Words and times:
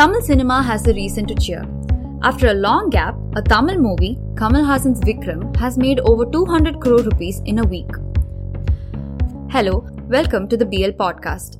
Tamil 0.00 0.22
cinema 0.22 0.62
has 0.62 0.86
a 0.86 0.94
reason 0.94 1.26
to 1.26 1.34
cheer. 1.34 1.62
After 2.22 2.46
a 2.46 2.54
long 2.54 2.88
gap, 2.88 3.16
a 3.36 3.42
Tamil 3.42 3.76
movie, 3.76 4.18
Kamal 4.34 4.62
Haasan's 4.64 4.98
Vikram, 5.00 5.54
has 5.56 5.76
made 5.76 6.00
over 6.00 6.24
200 6.24 6.80
crore 6.80 7.02
rupees 7.02 7.42
in 7.44 7.58
a 7.58 7.64
week. 7.64 7.90
Hello, 9.50 9.86
welcome 10.08 10.48
to 10.48 10.56
the 10.56 10.64
BL 10.64 10.94
podcast. 11.02 11.58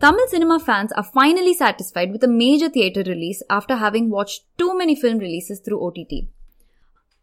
Tamil 0.00 0.26
cinema 0.28 0.58
fans 0.58 0.90
are 0.92 1.02
finally 1.02 1.52
satisfied 1.52 2.12
with 2.12 2.24
a 2.24 2.28
major 2.28 2.70
theatre 2.70 3.02
release 3.02 3.42
after 3.50 3.76
having 3.76 4.08
watched 4.08 4.46
too 4.56 4.74
many 4.78 4.96
film 4.96 5.18
releases 5.18 5.60
through 5.60 5.86
OTT. 5.86 6.28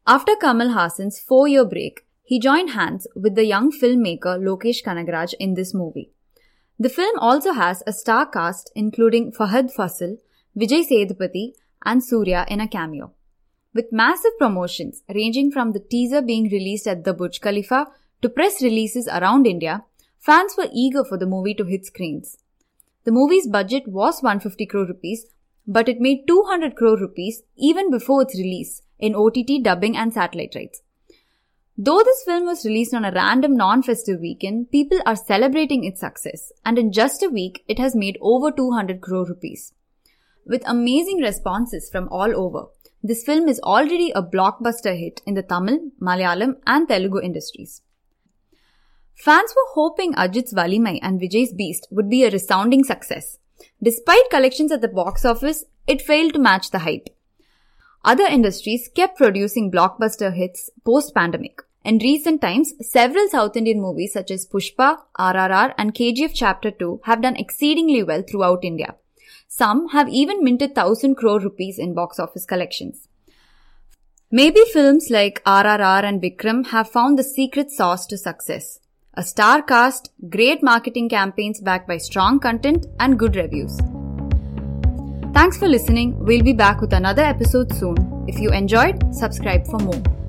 After 0.05 0.35
Kamal 0.35 0.69
Haasan's 0.75 1.19
four 1.19 1.47
year 1.47 1.65
break, 1.65 2.05
he 2.21 2.39
joined 2.39 2.73
hands 2.81 3.07
with 3.15 3.33
the 3.33 3.45
young 3.45 3.71
filmmaker 3.71 4.37
Lokesh 4.49 4.83
Kanagaraj 4.83 5.33
in 5.39 5.55
this 5.55 5.73
movie. 5.73 6.11
The 6.77 6.89
film 6.89 7.17
also 7.17 7.53
has 7.53 7.81
a 7.87 7.91
star 7.91 8.27
cast 8.27 8.71
including 8.75 9.31
Fahadh 9.31 9.73
Faasil, 9.75 10.19
Vijay 10.55 10.87
Sethupathi, 10.87 11.53
and 11.83 11.99
Suriya 11.99 12.47
in 12.47 12.61
a 12.61 12.67
cameo. 12.67 13.11
With 13.73 13.91
massive 13.91 14.37
promotions 14.37 15.01
ranging 15.09 15.49
from 15.49 15.71
the 15.71 15.79
teaser 15.79 16.21
being 16.21 16.43
released 16.43 16.85
at 16.85 17.03
the 17.03 17.13
Burj 17.13 17.41
Khalifa 17.41 17.87
to 18.21 18.29
press 18.29 18.61
releases 18.61 19.07
around 19.07 19.47
India, 19.47 19.83
fans 20.19 20.53
were 20.55 20.69
eager 20.71 21.03
for 21.03 21.17
the 21.17 21.25
movie 21.25 21.55
to 21.55 21.63
hit 21.63 21.87
screens. 21.87 22.37
The 23.03 23.11
movie's 23.11 23.47
budget 23.47 23.87
was 23.87 24.21
150 24.21 24.67
crore 24.67 24.85
rupees, 24.85 25.25
but 25.65 25.89
it 25.89 25.99
made 25.99 26.27
200 26.27 26.75
crore 26.75 26.99
rupees 26.99 27.41
even 27.57 27.89
before 27.89 28.21
its 28.21 28.37
release 28.37 28.83
in 28.99 29.15
OTT 29.15 29.63
dubbing 29.63 29.97
and 29.97 30.13
satellite 30.13 30.53
rights. 30.53 30.83
Though 31.75 32.03
this 32.05 32.23
film 32.23 32.45
was 32.45 32.63
released 32.63 32.93
on 32.93 33.05
a 33.05 33.11
random 33.11 33.57
non-festive 33.57 34.19
weekend, 34.19 34.69
people 34.69 34.99
are 35.07 35.15
celebrating 35.15 35.83
its 35.83 36.01
success 36.01 36.51
and 36.63 36.77
in 36.77 36.91
just 36.91 37.23
a 37.23 37.29
week 37.29 37.63
it 37.67 37.79
has 37.79 37.95
made 37.95 38.19
over 38.21 38.51
200 38.51 39.01
crore 39.01 39.25
rupees. 39.25 39.73
With 40.45 40.63
amazing 40.65 41.19
responses 41.19 41.89
from 41.89 42.09
all 42.09 42.35
over, 42.35 42.67
this 43.01 43.23
film 43.23 43.47
is 43.47 43.61
already 43.61 44.11
a 44.11 44.21
blockbuster 44.21 44.97
hit 44.97 45.21
in 45.25 45.35
the 45.35 45.43
Tamil, 45.43 45.91
Malayalam, 46.01 46.55
and 46.67 46.87
Telugu 46.87 47.21
industries. 47.21 47.81
Fans 49.15 49.53
were 49.55 49.71
hoping 49.73 50.13
Ajith's 50.15 50.53
Valimai 50.53 50.99
and 51.01 51.19
Vijay's 51.19 51.53
Beast 51.53 51.87
would 51.91 52.09
be 52.09 52.23
a 52.23 52.29
resounding 52.29 52.83
success. 52.83 53.37
Despite 53.81 54.29
collections 54.29 54.71
at 54.71 54.81
the 54.81 54.87
box 54.89 55.23
office, 55.23 55.63
it 55.87 56.01
failed 56.01 56.33
to 56.33 56.39
match 56.39 56.71
the 56.71 56.79
hype. 56.79 57.07
Other 58.03 58.25
industries 58.25 58.89
kept 58.93 59.17
producing 59.17 59.71
blockbuster 59.71 60.33
hits 60.33 60.69
post 60.85 61.13
pandemic. 61.15 61.61
In 61.85 61.99
recent 61.99 62.41
times, 62.41 62.73
several 62.81 63.29
South 63.29 63.55
Indian 63.55 63.81
movies 63.81 64.11
such 64.11 64.31
as 64.31 64.47
Pushpa, 64.47 64.97
RRR, 65.17 65.73
and 65.77 65.93
KGF 65.93 66.31
Chapter 66.33 66.71
2 66.71 67.01
have 67.05 67.21
done 67.21 67.37
exceedingly 67.37 68.03
well 68.03 68.23
throughout 68.29 68.63
India. 68.63 68.95
Some 69.47 69.89
have 69.89 70.09
even 70.09 70.43
minted 70.43 70.71
1000 70.75 71.15
crore 71.15 71.39
rupees 71.39 71.79
in 71.79 71.93
box 71.93 72.19
office 72.19 72.45
collections. 72.45 73.07
Maybe 74.31 74.61
films 74.71 75.09
like 75.11 75.43
RRR 75.43 76.03
and 76.03 76.21
Vikram 76.21 76.67
have 76.67 76.89
found 76.89 77.19
the 77.19 77.23
secret 77.23 77.69
sauce 77.69 78.07
to 78.07 78.17
success. 78.17 78.79
A 79.13 79.21
star 79.21 79.61
cast, 79.61 80.09
great 80.27 80.63
marketing 80.63 81.07
campaigns 81.07 81.61
backed 81.61 81.87
by 81.87 81.97
strong 81.97 82.39
content, 82.39 82.87
and 82.99 83.19
good 83.19 83.35
reviews. 83.35 83.77
Thanks 85.33 85.57
for 85.57 85.67
listening. 85.67 86.17
We'll 86.17 86.43
be 86.43 86.53
back 86.53 86.81
with 86.81 86.93
another 86.93 87.21
episode 87.21 87.71
soon. 87.73 88.25
If 88.27 88.39
you 88.39 88.49
enjoyed, 88.49 89.13
subscribe 89.13 89.67
for 89.67 89.77
more. 89.77 90.22